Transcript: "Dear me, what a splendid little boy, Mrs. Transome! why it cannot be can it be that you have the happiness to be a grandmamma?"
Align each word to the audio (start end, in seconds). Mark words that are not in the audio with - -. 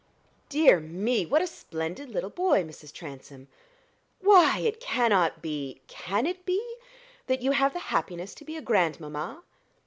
"Dear 0.49 0.79
me, 0.79 1.27
what 1.27 1.43
a 1.43 1.45
splendid 1.45 2.09
little 2.09 2.31
boy, 2.31 2.63
Mrs. 2.63 2.91
Transome! 2.91 3.47
why 4.19 4.57
it 4.57 4.79
cannot 4.79 5.43
be 5.43 5.79
can 5.87 6.25
it 6.25 6.43
be 6.43 6.77
that 7.27 7.43
you 7.43 7.51
have 7.51 7.73
the 7.73 7.77
happiness 7.93 8.33
to 8.33 8.43
be 8.43 8.57
a 8.57 8.63
grandmamma?" 8.63 9.43